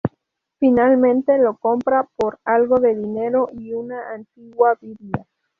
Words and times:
Finalmente, 0.57 1.37
lo 1.37 1.57
compra 1.57 2.09
por 2.15 2.39
algo 2.43 2.79
de 2.79 2.95
dinero 2.95 3.49
y 3.55 3.73
una 3.73 4.09
antigua 4.15 4.73
Biblia. 4.81 5.27